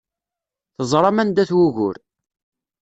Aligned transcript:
Teẓram 0.75 1.17
anda-t 1.21 1.51
wugur. 1.57 1.95